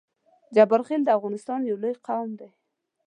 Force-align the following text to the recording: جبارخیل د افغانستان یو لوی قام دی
جبارخیل 0.55 1.01
د 1.05 1.09
افغانستان 1.17 1.59
یو 1.69 1.77
لوی 1.81 1.95
قام 2.07 2.29
دی 2.39 2.49